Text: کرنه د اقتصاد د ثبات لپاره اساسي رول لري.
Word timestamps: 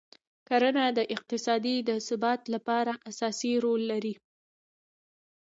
کرنه 0.47 0.85
د 0.97 0.99
اقتصاد 1.15 1.65
د 1.89 1.91
ثبات 2.07 2.41
لپاره 2.53 2.93
اساسي 3.09 3.53
رول 3.63 3.81
لري. 3.91 4.15